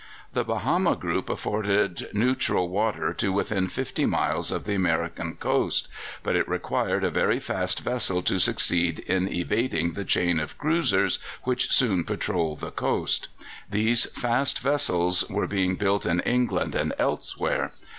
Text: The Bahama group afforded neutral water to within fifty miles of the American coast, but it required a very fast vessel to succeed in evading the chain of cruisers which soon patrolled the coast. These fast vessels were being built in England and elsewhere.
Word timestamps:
The 0.33 0.43
Bahama 0.43 0.95
group 0.95 1.29
afforded 1.29 2.09
neutral 2.11 2.69
water 2.69 3.13
to 3.13 3.31
within 3.31 3.67
fifty 3.67 4.07
miles 4.07 4.51
of 4.51 4.65
the 4.65 4.73
American 4.73 5.35
coast, 5.35 5.87
but 6.23 6.35
it 6.35 6.49
required 6.49 7.03
a 7.03 7.11
very 7.11 7.37
fast 7.39 7.81
vessel 7.81 8.23
to 8.23 8.39
succeed 8.39 8.97
in 8.97 9.31
evading 9.31 9.91
the 9.91 10.03
chain 10.03 10.39
of 10.39 10.57
cruisers 10.57 11.19
which 11.43 11.71
soon 11.71 12.03
patrolled 12.03 12.61
the 12.61 12.71
coast. 12.71 13.27
These 13.69 14.05
fast 14.07 14.57
vessels 14.57 15.23
were 15.29 15.45
being 15.45 15.75
built 15.75 16.07
in 16.07 16.19
England 16.21 16.73
and 16.73 16.95
elsewhere. 16.97 17.71